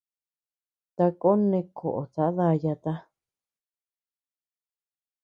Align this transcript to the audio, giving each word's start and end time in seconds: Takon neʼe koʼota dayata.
Takon 0.95 1.39
neʼe 1.51 1.69
koʼota 1.77 2.23
dayata. 2.37 2.93